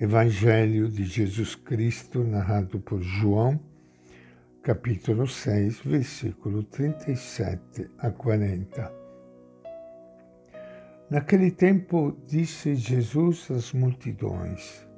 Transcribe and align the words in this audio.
Evangelho 0.00 0.88
de 0.88 1.04
Jesus 1.04 1.54
Cristo, 1.54 2.24
narrado 2.24 2.80
por 2.80 3.02
João, 3.02 3.60
capítulo 4.62 5.26
6, 5.26 5.80
versículo 5.80 6.62
37 6.62 7.90
a 7.98 8.10
40. 8.10 8.90
Naquele 11.10 11.50
tempo 11.50 12.16
disse 12.26 12.74
Jesus 12.76 13.50
às 13.50 13.74
multidões: 13.74 14.88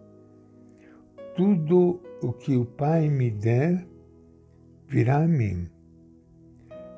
Tudo 1.35 2.01
o 2.23 2.33
que 2.33 2.57
o 2.57 2.65
Pai 2.65 3.09
me 3.09 3.33
der 3.33 3.85
virá 4.87 5.25
a 5.25 5.27
mim, 5.27 5.69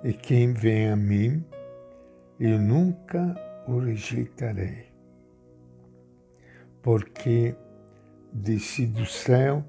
e 0.04 0.12
quem 0.12 0.52
vem 0.52 0.90
a 0.90 0.96
mim, 0.96 1.42
eu 2.38 2.58
nunca 2.58 3.34
o 3.66 3.78
rejeitarei. 3.78 4.92
Porque 6.82 7.56
desci 8.34 8.84
do 8.86 9.06
céu 9.06 9.64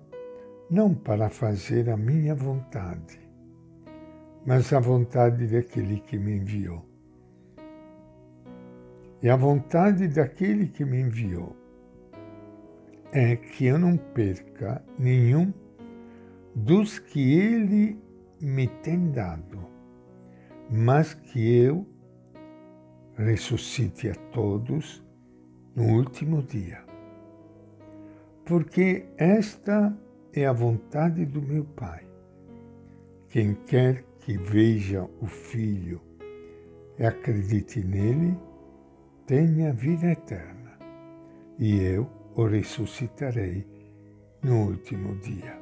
não 0.72 0.96
para 0.96 1.30
fazer 1.30 1.88
a 1.92 1.96
minha 1.96 2.34
vontade, 2.34 3.20
mas 4.44 4.74
a 4.74 4.80
vontade 4.80 5.46
daquele 5.46 6.00
que 6.00 6.18
me 6.18 6.38
enviou. 6.38 6.84
E 9.22 9.30
a 9.30 9.36
vontade 9.36 10.08
daquele 10.08 10.68
que 10.68 10.84
me 10.84 11.02
enviou 11.02 11.56
é 13.12 13.36
que 13.36 13.66
eu 13.66 13.78
não 13.78 13.96
perca 13.96 14.84
nenhum 14.98 15.54
dos 16.56 16.98
que 16.98 17.34
ele 17.34 18.02
me 18.42 18.68
tem 18.68 19.12
dado, 19.12 19.60
mas 20.72 21.14
que 21.14 21.56
eu 21.56 21.88
ressuscite 23.16 24.10
a 24.10 24.16
todos 24.32 25.06
no 25.76 25.98
último 25.98 26.42
dia 26.42 26.85
porque 28.46 29.08
esta 29.18 29.98
é 30.32 30.46
a 30.46 30.54
vontade 30.54 31.26
do 31.26 31.42
meu 31.42 31.66
Pai. 31.66 32.06
Quem 33.28 33.56
quer 33.66 34.04
que 34.20 34.38
veja 34.38 35.04
o 35.20 35.26
Filho 35.26 36.00
e 36.98 37.06
acredite 37.06 37.84
nele, 37.84 38.38
tenha 39.26 39.74
vida 39.74 40.12
eterna, 40.12 40.78
e 41.58 41.82
eu 41.82 42.08
o 42.36 42.46
ressuscitarei 42.46 43.66
no 44.44 44.68
último 44.68 45.16
dia. 45.16 45.60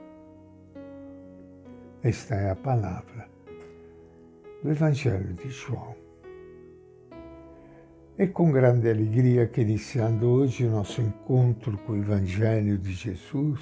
Esta 2.04 2.36
é 2.36 2.52
a 2.52 2.56
palavra 2.56 3.30
do 4.62 4.70
Evangelho 4.70 5.34
de 5.36 5.50
João. 5.50 6.03
É 8.16 8.28
com 8.28 8.52
grande 8.52 8.88
alegria 8.88 9.48
que, 9.48 9.62
iniciando 9.62 10.30
hoje 10.30 10.68
o 10.68 10.70
nosso 10.70 11.02
encontro 11.02 11.76
com 11.80 11.94
o 11.94 11.98
Evangelho 11.98 12.78
de 12.78 12.94
Jesus, 12.94 13.60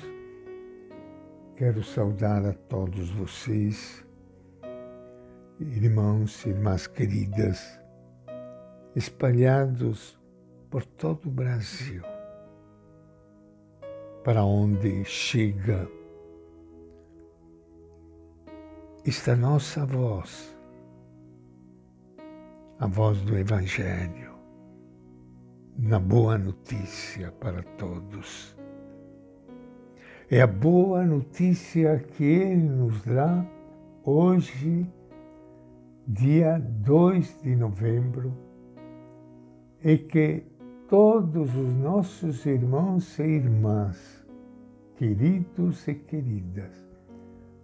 quero 1.55 1.81
saudar 1.81 2.45
a 2.45 2.51
todos 2.51 3.09
vocês, 3.11 4.05
irmãos 5.57 6.45
e 6.45 6.49
irmãs 6.49 6.85
queridas, 6.85 7.79
espalhados 8.93 10.19
por 10.69 10.85
todo 10.85 11.27
o 11.27 11.31
Brasil, 11.31 12.03
para 14.21 14.43
onde 14.43 15.05
chega 15.05 15.87
esta 19.07 19.33
nossa 19.33 19.85
voz, 19.85 20.53
a 22.79 22.85
voz 22.85 23.21
do 23.21 23.37
Evangelho 23.37 24.30
na 25.77 25.99
boa 25.99 26.37
notícia 26.37 27.31
para 27.31 27.63
todos. 27.77 28.55
É 30.29 30.41
a 30.41 30.47
boa 30.47 31.03
notícia 31.05 31.97
que 31.99 32.23
Ele 32.23 32.63
nos 32.63 33.01
dá 33.03 33.45
hoje, 34.03 34.89
dia 36.07 36.57
2 36.59 37.41
de 37.41 37.55
novembro, 37.55 38.33
e 39.83 39.97
que 39.97 40.43
todos 40.87 41.55
os 41.55 41.73
nossos 41.73 42.45
irmãos 42.45 43.17
e 43.19 43.23
irmãs, 43.23 44.25
queridos 44.95 45.87
e 45.87 45.95
queridas, 45.95 46.75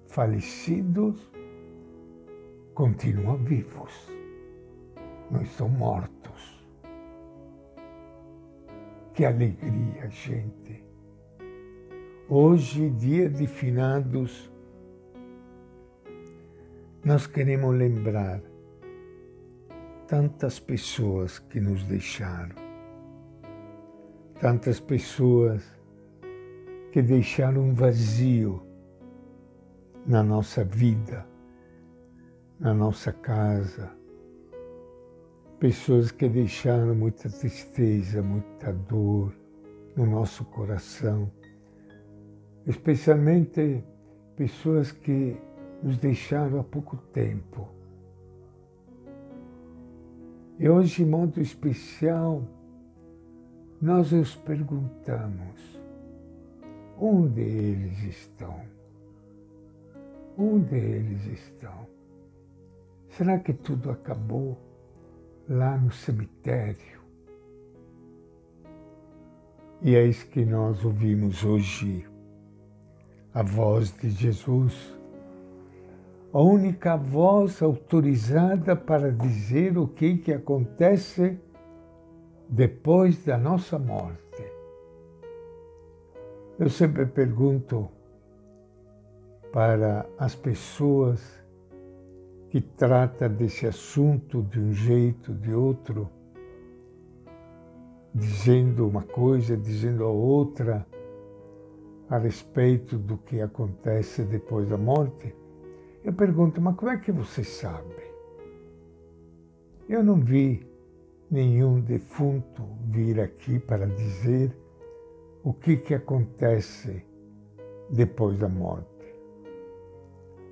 falecidos, 0.07 1.31
continuam 2.73 3.37
vivos. 3.37 4.11
Não 5.31 5.41
estão 5.41 5.69
mortos. 5.69 6.16
Que 9.17 9.25
alegria, 9.25 10.07
gente! 10.11 10.85
Hoje, 12.29 12.87
dia 12.91 13.27
de 13.27 13.47
finados, 13.47 14.51
nós 17.03 17.25
queremos 17.25 17.75
lembrar 17.75 18.39
tantas 20.05 20.59
pessoas 20.59 21.39
que 21.39 21.59
nos 21.59 21.83
deixaram, 21.85 22.55
tantas 24.39 24.79
pessoas 24.79 25.63
que 26.91 27.01
deixaram 27.01 27.69
um 27.69 27.73
vazio 27.73 28.61
na 30.05 30.21
nossa 30.21 30.63
vida, 30.63 31.25
na 32.59 32.71
nossa 32.71 33.11
casa, 33.11 33.96
pessoas 35.59 36.11
que 36.11 36.29
deixaram 36.29 36.93
muita 36.93 37.29
tristeza, 37.29 38.21
muita 38.21 38.71
dor 38.71 39.33
no 39.95 40.05
nosso 40.05 40.45
coração, 40.45 41.31
especialmente 42.67 43.83
pessoas 44.35 44.91
que 44.91 45.35
nos 45.81 45.97
deixaram 45.97 46.59
há 46.59 46.63
pouco 46.63 46.97
tempo. 47.11 47.67
E 50.59 50.69
hoje, 50.69 51.03
de 51.03 51.09
modo 51.09 51.41
especial, 51.41 52.43
nós 53.81 54.11
nos 54.11 54.35
perguntamos: 54.35 55.79
onde 56.99 57.41
eles 57.41 58.03
estão? 58.03 58.61
Onde 60.37 60.75
eles 60.75 61.25
estão? 61.25 61.87
Será 63.09 63.39
que 63.39 63.53
tudo 63.53 63.89
acabou? 63.89 64.66
Lá 65.49 65.77
no 65.77 65.91
cemitério. 65.91 66.97
E 69.81 69.95
é 69.95 70.03
isso 70.05 70.27
que 70.27 70.43
nós 70.43 70.83
ouvimos 70.83 71.43
hoje, 71.43 72.07
a 73.33 73.43
voz 73.43 73.91
de 73.97 74.09
Jesus, 74.09 74.97
a 76.33 76.41
única 76.41 76.97
voz 76.97 77.61
autorizada 77.61 78.75
para 78.75 79.11
dizer 79.11 79.77
o 79.77 79.87
que, 79.87 80.17
que 80.17 80.33
acontece 80.33 81.39
depois 82.49 83.23
da 83.23 83.37
nossa 83.37 83.77
morte. 83.77 84.27
Eu 86.59 86.69
sempre 86.69 87.05
pergunto 87.05 87.87
para 89.53 90.09
as 90.17 90.35
pessoas 90.35 91.36
que 92.49 92.61
trata 92.61 93.27
desse 93.27 93.67
assunto 93.67 94.41
de 94.41 94.59
um 94.59 94.73
jeito, 94.73 95.33
de 95.33 95.53
outro, 95.53 96.09
dizendo 98.13 98.87
uma 98.87 99.03
coisa, 99.03 99.57
dizendo 99.57 100.03
a 100.03 100.09
outra 100.09 100.85
a 102.09 102.17
respeito 102.17 102.97
do 102.97 103.17
que 103.17 103.41
acontece 103.41 104.23
depois 104.23 104.69
da 104.69 104.77
morte, 104.77 105.35
eu 106.03 106.13
pergunto, 106.13 106.61
mas 106.61 106.75
como 106.75 106.91
é 106.91 106.97
que 106.97 107.11
você 107.11 107.43
sabe? 107.43 107.95
Eu 109.89 110.03
não 110.03 110.15
vi 110.15 110.65
nenhum 111.29 111.81
defunto 111.81 112.63
vir 112.85 113.19
aqui 113.19 113.59
para 113.59 113.85
dizer 113.85 114.55
o 115.43 115.53
que, 115.53 115.77
que 115.77 115.93
acontece 115.93 117.05
depois 117.89 118.37
da 118.39 118.47
morte. 118.47 118.96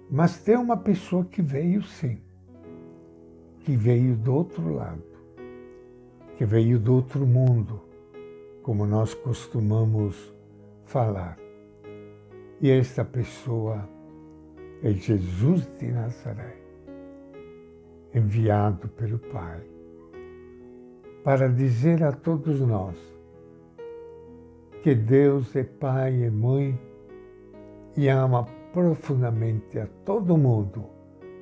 Mas 0.10 0.38
tem 0.38 0.56
uma 0.56 0.78
pessoa 0.78 1.25
que 1.25 1.42
veio 1.42 1.81
sim, 1.81 2.22
que 3.62 3.75
veio 3.75 4.16
do 4.16 4.34
outro 4.34 4.74
lado, 4.74 5.04
que 6.38 6.46
veio 6.46 6.80
do 6.80 6.94
outro 6.94 7.25
mundo, 7.25 7.81
como 8.62 8.86
nós 8.86 9.13
costumamos 9.13 10.34
falar. 10.86 11.38
E 12.62 12.69
esta 12.69 13.04
pessoa 13.04 13.90
é 14.84 14.92
Jesus 14.92 15.68
de 15.80 15.92
Nazaré, 15.92 16.56
enviado 18.13 18.88
pelo 18.90 19.18
Pai, 19.18 19.62
para 21.24 21.50
dizer 21.50 22.04
a 22.04 22.12
todos 22.12 22.60
nós 22.60 22.96
que 24.84 24.94
Deus 24.94 25.56
é 25.56 25.63
Pai 25.63 26.13
e 26.13 26.30
Mãe 26.30 26.80
e 27.98 28.07
ama 28.07 28.46
profundamente 28.75 29.80
a 29.80 29.88
todo 30.06 30.38
mundo, 30.38 30.86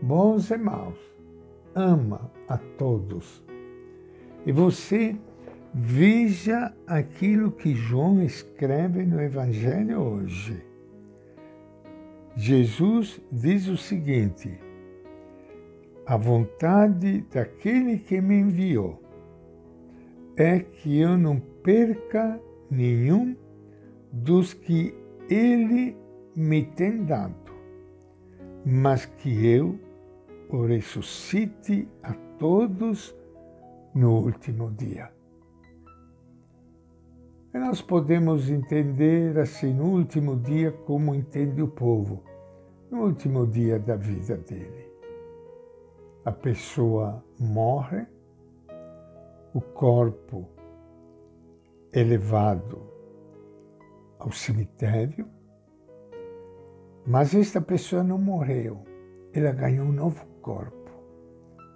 bons 0.02 0.50
e 0.52 0.58
maus. 0.58 1.00
Ama 1.76 2.32
a 2.48 2.58
todos. 2.78 3.44
E 4.46 4.52
você 4.54 5.18
Veja 5.76 6.72
aquilo 6.86 7.52
que 7.52 7.74
João 7.74 8.22
escreve 8.22 9.04
no 9.08 9.20
Evangelho 9.20 10.00
hoje. 10.02 10.64
Jesus 12.36 13.20
diz 13.32 13.68
o 13.68 13.76
seguinte: 13.76 14.56
a 16.06 16.16
vontade 16.16 17.26
daquele 17.34 17.98
que 17.98 18.22
me 18.22 18.36
enviou 18.36 19.02
é 20.38 20.60
que 20.60 21.00
eu 21.00 21.18
não 21.18 21.40
perca 21.40 22.40
nenhum 22.70 23.36
dos 24.12 24.54
que 24.54 24.94
ele 25.28 25.98
me 26.36 26.64
tem 26.64 27.04
dado, 27.04 27.54
mas 28.66 29.06
que 29.06 29.46
eu 29.46 29.80
o 30.50 30.66
ressuscite 30.66 31.88
a 32.02 32.14
todos 32.38 33.16
no 33.94 34.20
último 34.20 34.72
dia. 34.72 35.12
E 37.54 37.60
nós 37.60 37.82
podemos 37.82 38.50
entender 38.50 39.38
assim 39.38 39.74
no 39.74 39.92
último 39.92 40.36
dia 40.36 40.72
como 40.72 41.14
entende 41.14 41.62
o 41.62 41.68
povo, 41.68 42.24
no 42.90 43.04
último 43.04 43.46
dia 43.46 43.78
da 43.78 43.96
vida 43.96 44.38
dele. 44.38 44.92
A 46.26 46.32
pessoa 46.32 47.24
morre, 47.40 48.08
o 49.54 49.62
corpo 49.62 50.50
é 51.92 52.02
levado 52.04 52.82
ao 54.18 54.32
cemitério, 54.32 55.28
mas 57.06 57.36
esta 57.36 57.60
pessoa 57.60 58.04
não 58.04 58.18
morreu, 58.18 58.84
ela 59.34 59.52
ganhou 59.52 59.88
um 59.88 59.92
novo 59.92 60.26
corpo, 60.42 60.92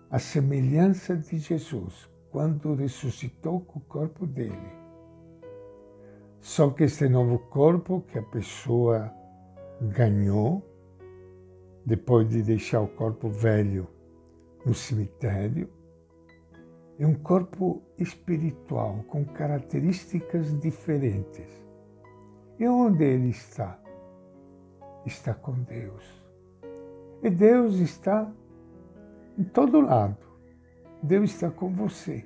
a 0.09 0.19
semelhança 0.19 1.17
de 1.17 1.37
Jesus, 1.37 2.09
quando 2.31 2.75
ressuscitou 2.75 3.61
com 3.61 3.79
o 3.79 3.83
corpo 3.83 4.25
dele. 4.25 4.71
Só 6.39 6.69
que 6.69 6.85
este 6.85 7.09
novo 7.09 7.39
corpo 7.39 8.01
que 8.07 8.19
a 8.19 8.23
pessoa 8.23 9.11
ganhou, 9.81 10.63
depois 11.85 12.29
de 12.29 12.41
deixar 12.41 12.81
o 12.81 12.87
corpo 12.87 13.29
velho 13.29 13.87
no 14.65 14.73
cemitério, 14.73 15.69
é 16.99 17.05
um 17.05 17.15
corpo 17.15 17.81
espiritual 17.97 19.03
com 19.07 19.25
características 19.25 20.57
diferentes. 20.59 21.47
E 22.59 22.67
onde 22.67 23.03
ele 23.03 23.29
está? 23.29 23.79
Está 25.07 25.33
com 25.33 25.53
Deus. 25.63 26.03
E 27.23 27.29
Deus 27.29 27.75
está 27.75 28.29
em 29.37 29.43
todo 29.45 29.79
lado. 29.79 30.17
Deus 31.01 31.31
está 31.31 31.49
com 31.49 31.73
você. 31.73 32.25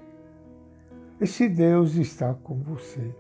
E 1.19 1.27
se 1.27 1.47
Deus 1.47 1.93
está 1.93 2.33
com 2.33 2.55
você, 2.63 3.15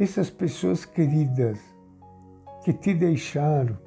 essas 0.00 0.28
pessoas 0.28 0.84
queridas 0.84 1.60
que 2.64 2.72
te 2.72 2.92
deixaram 2.92 3.78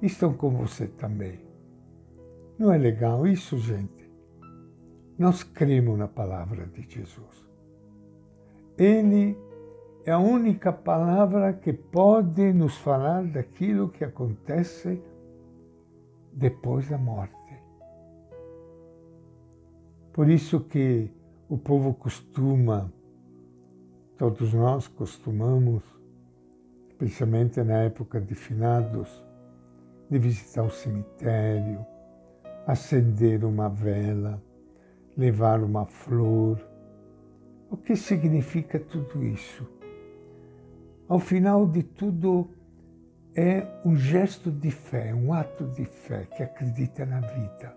estão 0.00 0.32
com 0.32 0.50
você 0.50 0.86
também. 0.86 1.40
Não 2.56 2.72
é 2.72 2.78
legal 2.78 3.26
isso, 3.26 3.58
gente? 3.58 4.08
Nós 5.18 5.42
cremos 5.42 5.98
na 5.98 6.06
palavra 6.06 6.66
de 6.66 6.82
Jesus. 6.88 7.50
Ele 8.78 9.36
é 10.04 10.12
a 10.12 10.18
única 10.18 10.72
palavra 10.72 11.52
que 11.52 11.72
pode 11.72 12.52
nos 12.52 12.76
falar 12.76 13.24
daquilo 13.24 13.88
que 13.88 14.04
acontece 14.04 15.02
depois 16.32 16.88
da 16.88 16.98
morte. 16.98 17.34
Por 20.12 20.28
isso 20.28 20.60
que 20.60 21.10
o 21.48 21.58
povo 21.58 21.94
costuma 21.94 22.92
Todos 24.16 24.54
nós 24.54 24.86
costumamos, 24.86 25.82
especialmente 26.88 27.60
na 27.64 27.78
época 27.78 28.20
de 28.20 28.32
finados, 28.32 29.24
de 30.08 30.18
visitar 30.20 30.62
o 30.62 30.70
cemitério, 30.70 31.84
acender 32.64 33.44
uma 33.44 33.68
vela, 33.68 34.40
levar 35.16 35.64
uma 35.64 35.84
flor. 35.84 36.64
O 37.68 37.76
que 37.76 37.96
significa 37.96 38.78
tudo 38.78 39.24
isso? 39.24 39.68
Ao 41.08 41.18
final 41.18 41.66
de 41.66 41.82
tudo, 41.82 42.50
é 43.36 43.66
um 43.84 43.94
gesto 43.94 44.50
de 44.50 44.70
fé, 44.70 45.14
um 45.14 45.32
ato 45.32 45.66
de 45.66 45.84
fé 45.84 46.26
que 46.36 46.42
acredita 46.42 47.04
na 47.04 47.20
vida. 47.20 47.76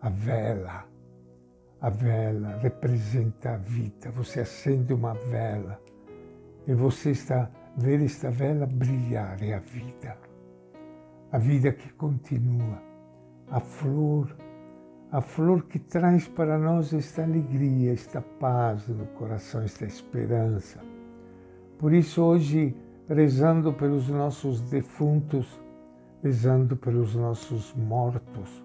A 0.00 0.08
vela, 0.08 0.84
a 1.80 1.90
vela 1.90 2.56
representa 2.58 3.50
a 3.50 3.56
vida. 3.56 4.10
Você 4.12 4.40
acende 4.40 4.92
uma 4.92 5.14
vela 5.14 5.80
e 6.66 6.74
você 6.74 7.10
está 7.10 7.50
ver 7.76 8.02
esta 8.02 8.30
vela 8.30 8.66
brilhar 8.66 9.42
é 9.42 9.54
a 9.54 9.60
vida. 9.60 10.16
A 11.30 11.38
vida 11.38 11.72
que 11.72 11.88
continua. 11.92 12.82
A 13.48 13.60
flor, 13.60 14.36
a 15.12 15.20
flor 15.20 15.64
que 15.66 15.78
traz 15.78 16.26
para 16.26 16.58
nós 16.58 16.92
esta 16.92 17.22
alegria, 17.22 17.92
esta 17.92 18.20
paz 18.20 18.88
no 18.88 19.06
coração, 19.06 19.62
esta 19.62 19.84
esperança. 19.84 20.89
Por 21.80 21.94
isso 21.94 22.22
hoje, 22.22 22.76
rezando 23.08 23.72
pelos 23.72 24.06
nossos 24.10 24.60
defuntos, 24.60 25.58
rezando 26.22 26.76
pelos 26.76 27.14
nossos 27.14 27.74
mortos, 27.74 28.62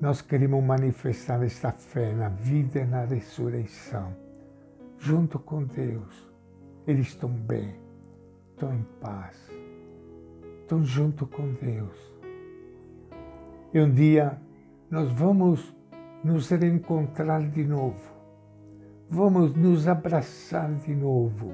nós 0.00 0.22
queremos 0.22 0.62
manifestar 0.62 1.42
esta 1.42 1.72
fé 1.72 2.14
na 2.14 2.28
vida 2.28 2.78
e 2.78 2.84
na 2.84 3.04
ressurreição, 3.06 4.14
junto 4.98 5.36
com 5.40 5.64
Deus. 5.64 6.32
Eles 6.86 7.08
estão 7.08 7.28
bem, 7.28 7.74
estão 8.52 8.72
em 8.72 8.86
paz, 9.00 9.36
estão 10.60 10.84
junto 10.84 11.26
com 11.26 11.54
Deus. 11.54 12.14
E 13.74 13.80
um 13.80 13.92
dia 13.92 14.40
nós 14.88 15.10
vamos 15.10 15.74
nos 16.22 16.48
reencontrar 16.50 17.50
de 17.50 17.64
novo, 17.64 18.12
vamos 19.10 19.52
nos 19.56 19.88
abraçar 19.88 20.72
de 20.72 20.94
novo 20.94 21.52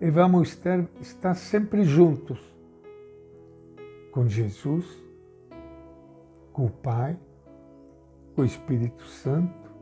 e 0.00 0.10
vamos 0.10 0.48
estar, 0.48 0.84
estar 1.00 1.34
sempre 1.34 1.84
juntos 1.84 2.38
com 4.12 4.28
Jesus, 4.28 4.84
com 6.52 6.66
o 6.66 6.70
Pai 6.70 7.18
com 8.36 8.42
o 8.42 8.44
Espírito 8.44 9.02
Santo 9.04 9.72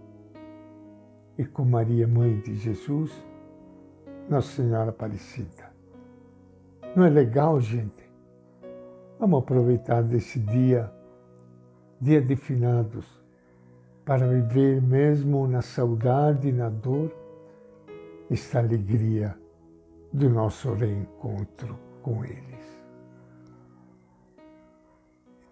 e 1.36 1.44
com 1.44 1.64
Maria, 1.64 2.06
Mãe 2.06 2.38
de 2.38 2.54
Jesus, 2.54 3.10
Nossa 4.30 4.62
Senhora 4.62 4.90
Aparecida. 4.90 5.74
Não 6.94 7.04
é 7.04 7.10
legal, 7.10 7.60
gente? 7.60 8.08
Vamos 9.18 9.40
aproveitar 9.40 10.04
desse 10.04 10.38
dia, 10.38 10.88
dia 12.00 12.22
de 12.22 12.36
finados, 12.36 13.04
para 14.04 14.24
viver 14.28 14.80
mesmo 14.80 15.48
na 15.48 15.60
saudade 15.60 16.52
na 16.52 16.68
dor 16.68 17.12
esta 18.30 18.60
alegria 18.60 19.36
do 20.14 20.30
nosso 20.30 20.72
reencontro 20.74 21.76
com 22.00 22.24
eles. 22.24 22.84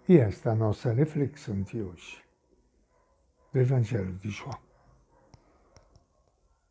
E 0.09 0.19
esta 0.19 0.51
é 0.51 0.53
a 0.53 0.55
nossa 0.55 0.93
reflexão 0.93 1.63
de 1.63 1.83
hoje 1.83 2.23
do 3.53 3.59
Evangelho 3.59 4.15
de 4.19 4.31
João. 4.31 4.72